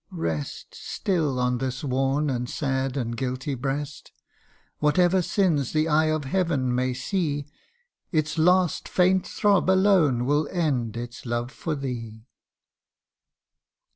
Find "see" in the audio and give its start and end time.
6.95-7.45